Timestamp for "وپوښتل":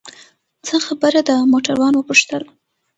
1.95-2.43